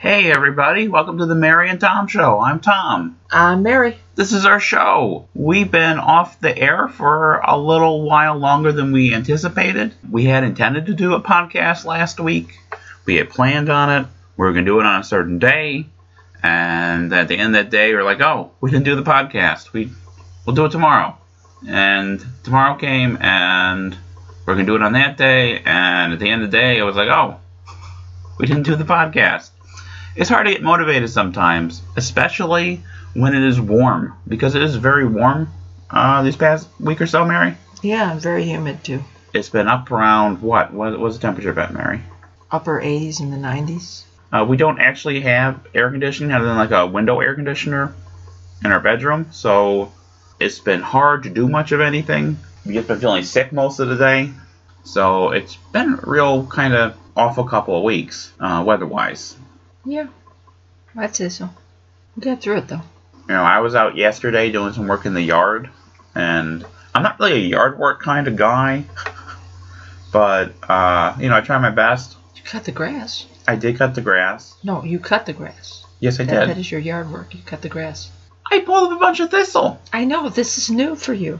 [0.00, 2.40] Hey everybody, welcome to the Mary and Tom Show.
[2.40, 3.20] I'm Tom.
[3.30, 3.98] I'm Mary.
[4.14, 5.28] This is our show.
[5.34, 9.94] We've been off the air for a little while longer than we anticipated.
[10.10, 12.58] We had intended to do a podcast last week.
[13.04, 14.08] We had planned on it.
[14.38, 15.84] We were going to do it on a certain day.
[16.42, 19.02] And at the end of that day, we are like, oh, we didn't do the
[19.02, 19.74] podcast.
[19.74, 19.90] We,
[20.46, 21.18] we'll do it tomorrow.
[21.68, 23.98] And tomorrow came, and
[24.46, 25.58] we're going to do it on that day.
[25.58, 27.38] And at the end of the day, it was like, oh,
[28.38, 29.50] we didn't do the podcast
[30.16, 32.82] it's hard to get motivated sometimes, especially
[33.14, 35.48] when it is warm, because it is very warm
[35.90, 37.54] uh, these past week or so, Mary.
[37.82, 39.02] Yeah, very humid too.
[39.32, 40.72] It's been up around what?
[40.72, 42.02] What was the temperature at, Mary?
[42.50, 44.02] Upper 80s and the 90s.
[44.32, 47.94] Uh, we don't actually have air conditioning other than like a window air conditioner
[48.64, 49.92] in our bedroom, so
[50.38, 52.36] it's been hard to do much of anything.
[52.64, 54.30] We've just been feeling sick most of the day,
[54.84, 59.36] so it's been a real kind of awful couple of weeks uh, weather-wise.
[59.84, 60.08] Yeah,
[60.96, 61.48] I'd say so.
[62.16, 62.82] We'll get through it though.
[63.28, 65.70] You know, I was out yesterday doing some work in the yard,
[66.14, 68.84] and I'm not really a yard work kind of guy,
[70.12, 72.16] but uh, you know, I try my best.
[72.36, 73.26] You cut the grass.
[73.46, 74.56] I did cut the grass.
[74.64, 75.84] No, you cut the grass.
[76.00, 76.48] Yes, I That, did.
[76.50, 77.34] that is your yard work.
[77.34, 78.10] You cut the grass.
[78.50, 79.80] I pulled up a bunch of thistle.
[79.92, 81.38] I know this is new for you.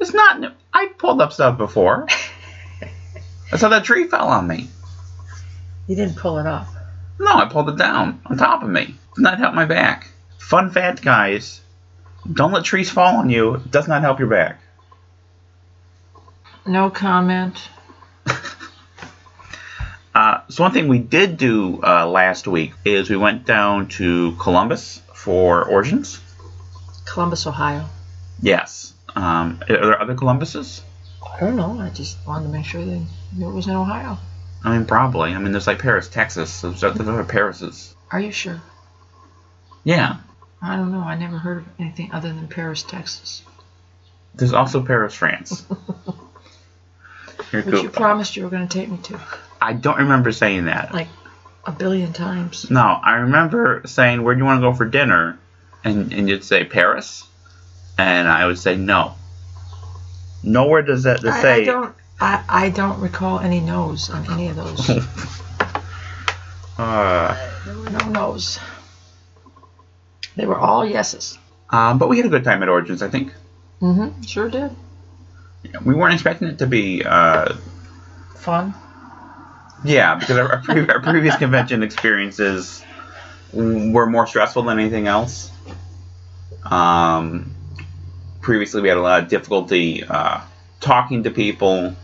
[0.00, 0.50] It's not new.
[0.72, 2.06] I pulled up stuff before.
[3.50, 4.68] That's how that tree fell on me.
[5.86, 6.66] You didn't pull it up.
[7.18, 8.94] No, I pulled it down on top of me.
[9.14, 10.08] Did not help my back.
[10.38, 11.60] Fun fact, guys.
[12.30, 13.54] Don't let trees fall on you.
[13.54, 14.60] It does not help your back.
[16.66, 17.68] No comment.
[20.16, 24.34] Uh, so one thing we did do uh, last week is we went down to
[24.36, 26.18] Columbus for Origins.
[27.04, 27.84] Columbus, Ohio.
[28.40, 28.94] Yes.
[29.14, 30.80] Um, are there other Columbuses?
[31.22, 31.78] I don't know.
[31.78, 33.02] I just wanted to make sure they
[33.34, 34.16] knew it was in Ohio.
[34.64, 35.32] I mean, probably.
[35.32, 36.60] I mean, there's like Paris, Texas.
[36.60, 37.94] There's other Parises.
[38.10, 38.60] Are you sure?
[39.84, 40.16] Yeah.
[40.60, 41.00] I don't know.
[41.00, 43.42] I never heard of anything other than Paris, Texas.
[44.34, 45.60] There's also Paris, France.
[47.50, 47.82] Which cool.
[47.82, 49.20] you promised you were going to take me to.
[49.60, 50.92] I don't remember saying that.
[50.92, 51.08] Like
[51.64, 52.70] a billion times.
[52.70, 55.38] No, I remember saying, "Where do you want to go for dinner?"
[55.84, 57.24] And and you'd say Paris,
[57.98, 59.14] and I would say no.
[60.42, 61.62] Nowhere does that to I, say.
[61.62, 61.94] I don't.
[62.20, 64.90] I, I don't recall any no's on any of those.
[66.78, 67.34] Uh,
[67.64, 68.58] there were no no's.
[70.36, 71.38] They were all yeses.
[71.70, 73.32] um, but we had a good time at Origins, I think.
[73.80, 74.20] Mm-hmm.
[74.22, 74.72] Sure did.
[75.84, 77.02] We weren't expecting it to be.
[77.02, 77.54] Uh,
[78.36, 78.74] Fun.
[79.84, 82.84] yeah, because our, our, pre- our previous convention experiences
[83.54, 85.50] were more stressful than anything else.
[86.62, 87.54] Um,
[88.42, 90.42] previously, we had a lot of difficulty uh,
[90.80, 91.96] talking to people,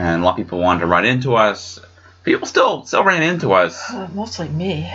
[0.00, 1.78] and a lot of people wanted to run into us.
[2.24, 3.90] People still still ran into us.
[3.90, 4.90] Uh, mostly me.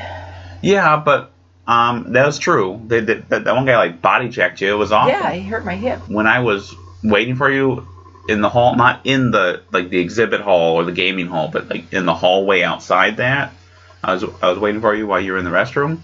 [0.61, 1.31] Yeah, but
[1.67, 2.81] um, that was true.
[2.87, 4.73] They, they, that, that one guy like body checked you.
[4.73, 5.11] It was awful.
[5.11, 6.09] Yeah, he hurt my hip.
[6.09, 6.73] When I was
[7.03, 7.87] waiting for you
[8.27, 11.69] in the hall, not in the like the exhibit hall or the gaming hall, but
[11.69, 13.53] like in the hallway outside that,
[14.03, 15.99] I was I was waiting for you while you were in the restroom,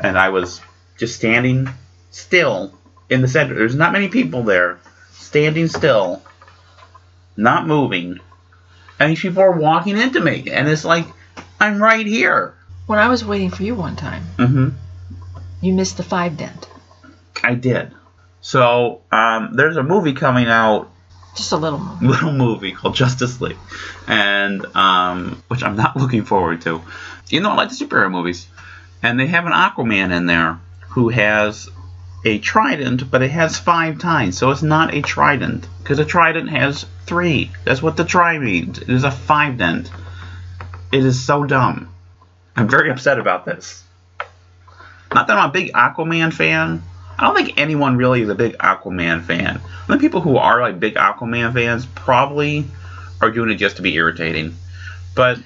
[0.00, 0.62] and I was
[0.96, 1.68] just standing
[2.10, 2.72] still
[3.10, 3.54] in the center.
[3.54, 4.78] There's not many people there,
[5.12, 6.22] standing still,
[7.36, 8.20] not moving,
[8.98, 11.06] and these people are walking into me, and it's like
[11.60, 12.54] I'm right here.
[12.86, 14.68] When I was waiting for you one time, Mm-hmm.
[15.60, 16.68] you missed the five dent.
[17.42, 17.92] I did.
[18.40, 20.88] So um, there's a movie coming out,
[21.36, 21.98] Just a little more.
[22.10, 23.58] little movie called Justice League,
[24.06, 26.80] and um, which I'm not looking forward to.
[27.28, 28.46] You know, I like the superhero movies,
[29.02, 31.68] and they have an Aquaman in there who has
[32.26, 36.50] a trident, but it has five tines, so it's not a trident because a trident
[36.50, 37.52] has three.
[37.64, 38.78] That's what the tri means.
[38.78, 39.90] It is a five dent.
[40.90, 41.88] It is so dumb.
[42.56, 43.84] I'm very upset about this.
[45.14, 46.82] Not that I'm a big Aquaman fan.
[47.16, 49.60] I don't think anyone really is a big Aquaman fan.
[49.86, 52.64] The people who are like big Aquaman fans probably
[53.20, 54.56] are doing it just to be irritating.
[55.14, 55.38] But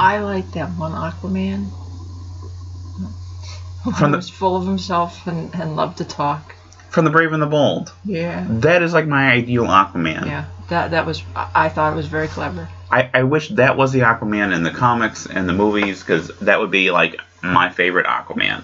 [0.00, 1.70] I like that one Aquaman.
[3.92, 6.54] From the- was full of himself and, and loved to talk.
[6.90, 8.46] from the Brave and the Bold, Yeah.
[8.48, 10.26] that is like my ideal Aquaman.
[10.26, 10.44] Yeah.
[10.68, 11.22] That that was
[11.54, 12.68] I thought it was very clever.
[12.90, 16.60] I, I wish that was the Aquaman in the comics and the movies because that
[16.60, 18.62] would be like my favorite Aquaman.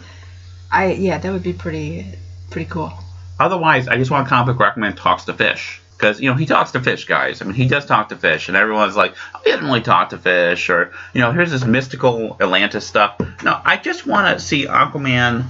[0.70, 2.06] I yeah, that would be pretty
[2.50, 2.92] pretty cool.
[3.38, 5.79] Otherwise, I just want a comic book Aquaman talks to fish.
[6.00, 7.42] Because, you know, he talks to fish, guys.
[7.42, 10.08] I mean, he does talk to fish, and everyone's like, oh, he doesn't really talk
[10.10, 13.20] to fish, or, you know, here's this mystical Atlantis stuff.
[13.44, 15.44] No, I just want to see Aquaman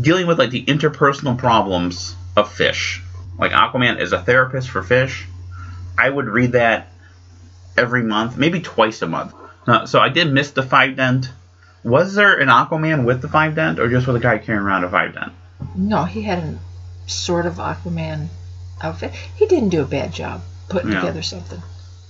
[0.00, 3.00] dealing with, like, the interpersonal problems of fish.
[3.38, 5.28] Like, Aquaman is a therapist for fish.
[5.96, 6.90] I would read that
[7.76, 9.32] every month, maybe twice a month.
[9.64, 11.30] Uh, so I did miss the five dent
[11.84, 14.82] Was there an Aquaman with the five dent, or just with a guy carrying around
[14.82, 15.32] a five dent?
[15.76, 16.58] No, he had a
[17.06, 18.28] sort of Aquaman
[18.80, 19.12] outfit.
[19.12, 21.60] He didn't do a bad job putting together something.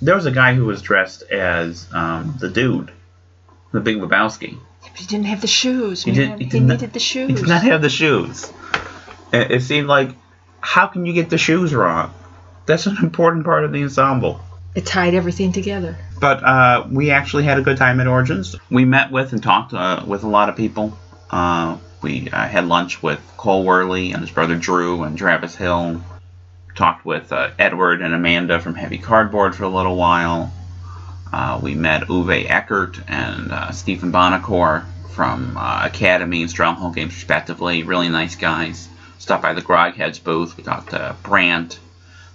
[0.03, 2.91] There was a guy who was dressed as um, the dude,
[3.73, 4.57] the Big Lebowski.
[4.83, 6.05] But he didn't have the shoes.
[6.05, 7.29] He did- he He, did not- needed the shoes.
[7.29, 8.53] He did not have the shoes.
[9.33, 10.11] It, it seemed like,
[10.61, 12.13] how can you get the shoes wrong?
[12.67, 14.41] That's an important part of the ensemble.
[14.75, 15.97] it tied everything together.
[16.21, 18.55] But uh, we actually had a good time at Origins.
[18.71, 20.97] We met with and talked uh, with a lot of people.
[21.31, 26.03] Uh, we uh, had lunch with Cole Wehrle and his brother Drew and Travis Hill.
[26.79, 30.53] Talked with uh, Edward and Amanda from Heavy Cardboard for a little while.
[31.33, 37.13] Uh, we met Uwe Eckert and uh, Stephen Buonocore from uh, Academy and Stronghold Games,
[37.15, 37.83] respectively.
[37.83, 38.89] Really nice guys.
[39.19, 40.57] Stopped by the Grogheads booth.
[40.57, 41.81] We talked to Brant,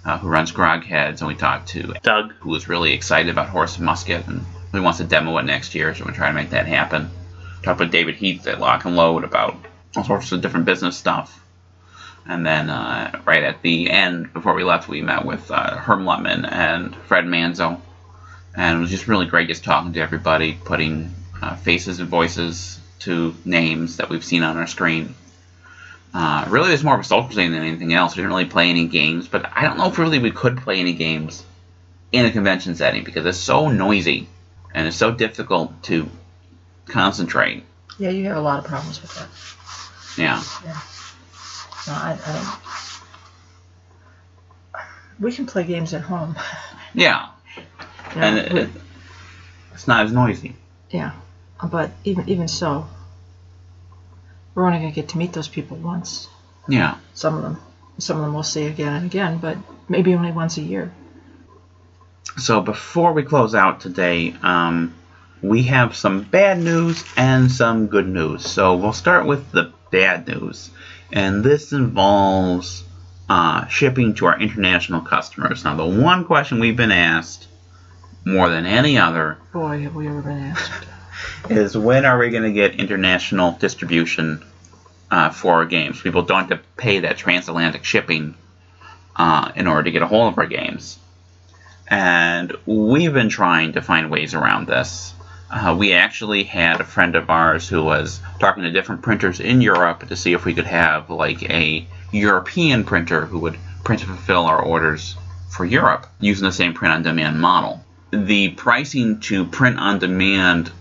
[0.04, 3.78] uh, who runs Grogheads, and we talked to Doug, who was really excited about Horse
[3.78, 6.50] and Musket and he wants to demo it next year, so we're trying to make
[6.50, 7.08] that happen.
[7.62, 9.56] Talked with David Heath at Lock and Load about
[9.96, 11.43] all sorts of different business stuff.
[12.26, 16.04] And then uh, right at the end, before we left, we met with uh, Herm
[16.04, 17.80] Luttmann and Fred Manzo.
[18.56, 22.80] And it was just really great just talking to everybody, putting uh, faces and voices
[23.00, 25.14] to names that we've seen on our screen.
[26.14, 28.14] Uh, really, it was more of a social thing than anything else.
[28.14, 30.78] We didn't really play any games, but I don't know if really we could play
[30.78, 31.44] any games
[32.12, 34.28] in a convention setting because it's so noisy
[34.72, 36.08] and it's so difficult to
[36.86, 37.64] concentrate.
[37.98, 39.28] Yeah, you have a lot of problems with that.
[40.22, 40.42] Yeah.
[40.64, 40.80] Yeah.
[41.86, 42.46] No, I, I don't.
[45.20, 46.36] We can play games at home.
[46.94, 47.28] Yeah.
[48.14, 48.70] You know, And it, we- it,
[49.72, 50.54] it's not as noisy.
[50.90, 51.12] yeah,
[51.70, 52.86] but even even so,
[54.54, 56.28] we're only gonna get to meet those people once.
[56.68, 56.96] Yeah.
[57.14, 57.58] Some of them,
[57.98, 59.56] some of them we'll see again and again, but
[59.88, 60.92] maybe only once a year.
[62.38, 64.94] So before we close out today, um,
[65.42, 68.46] we have some bad news and some good news.
[68.48, 70.70] So we'll start with the bad news,
[71.12, 72.82] and this involves
[73.28, 75.62] uh, shipping to our international customers.
[75.62, 77.46] Now, the one question we've been asked
[78.24, 80.86] more than any other Boy, have we ever been asked.
[81.48, 84.42] is when are we going to get international distribution
[85.12, 86.02] uh, for our games?
[86.02, 88.34] People don't have to pay that transatlantic shipping
[89.14, 90.98] uh, in order to get a hold of our games.
[91.86, 95.14] And we've been trying to find ways around this.
[95.54, 99.60] Uh, we actually had a friend of ours who was talking to different printers in
[99.60, 104.10] Europe to see if we could have like a European printer who would print and
[104.10, 105.14] fulfill our orders
[105.48, 107.84] for Europe using the same print on demand model.
[108.10, 110.72] The pricing to print on demand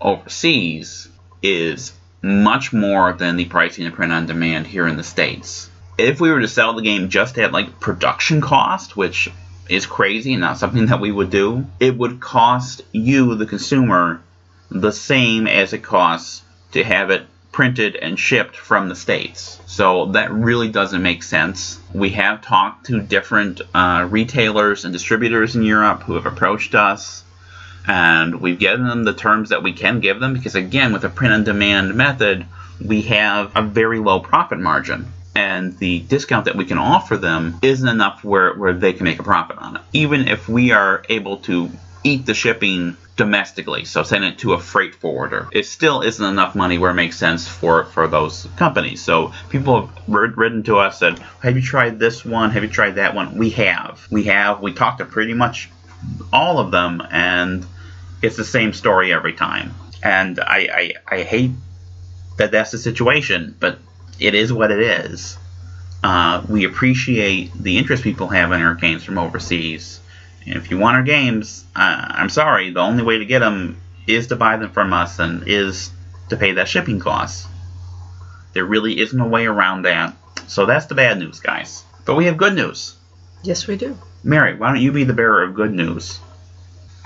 [0.00, 1.06] overseas
[1.42, 1.92] is
[2.22, 5.68] much more than the pricing to print on demand here in the States.
[5.98, 9.28] If we were to sell the game just at like production cost, which
[9.68, 14.20] is crazy and not something that we would do, it would cost you, the consumer,
[14.70, 19.60] the same as it costs to have it printed and shipped from the States.
[19.66, 21.78] So that really doesn't make sense.
[21.92, 27.24] We have talked to different uh, retailers and distributors in Europe who have approached us
[27.86, 31.08] and we've given them the terms that we can give them because again with a
[31.08, 32.46] print on demand method
[32.84, 37.58] we have a very low profit margin and the discount that we can offer them
[37.62, 39.82] isn't enough where, where they can make a profit on it.
[39.92, 41.70] Even if we are able to
[42.04, 46.56] eat the shipping domestically so send it to a freight forwarder it still isn't enough
[46.56, 49.00] money where it makes sense for for those companies.
[49.00, 52.50] So people have written to us said have you tried this one?
[52.50, 53.38] Have you tried that one?
[53.38, 54.06] We have.
[54.10, 54.60] We have.
[54.60, 55.70] We talked to pretty much
[56.32, 57.64] all of them and
[58.20, 59.74] it's the same story every time.
[60.02, 61.52] And I, I, I hate
[62.36, 63.78] that that's the situation, but
[64.20, 65.36] it is what it is.
[66.02, 70.00] Uh, we appreciate the interest people have in our games from overseas.
[70.46, 73.80] And if you want our games, uh, I'm sorry, the only way to get them
[74.06, 75.90] is to buy them from us and is
[76.28, 77.48] to pay that shipping cost.
[78.52, 80.14] There really isn't a way around that.
[80.46, 81.84] So that's the bad news, guys.
[82.04, 82.96] But we have good news.
[83.42, 83.96] Yes, we do.
[84.22, 86.20] Mary, why don't you be the bearer of good news?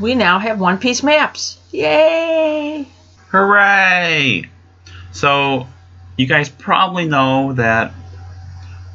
[0.00, 1.58] We now have One Piece maps.
[1.70, 2.86] Yay!
[3.30, 4.48] Hooray!
[5.12, 5.66] So,
[6.18, 7.92] you guys probably know that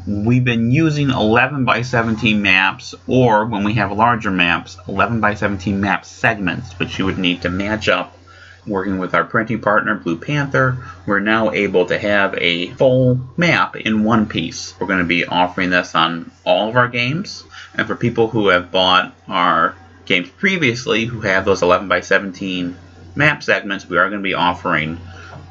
[0.05, 5.33] we've been using 11 by 17 maps, or when we have larger maps, 11 by
[5.33, 8.19] 17 map segments, which you would need to match up.
[8.67, 13.77] Working with our printing partner, Blue Panther, we're now able to have a full map
[13.77, 14.73] in one piece.
[14.77, 18.49] We're going to be offering this on all of our games, and for people who
[18.49, 19.75] have bought our
[20.05, 22.75] games previously, who have those 11 by 17
[23.15, 24.99] map segments, we are going to be offering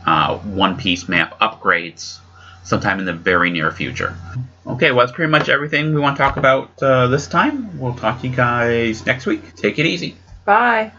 [0.06, 2.18] uh, one piece map upgrades
[2.64, 4.16] sometime in the very near future.
[4.66, 7.78] Okay, well, that's pretty much everything we want to talk about uh, this time.
[7.78, 9.54] We'll talk to you guys next week.
[9.56, 10.16] Take it easy.
[10.44, 10.90] Bye.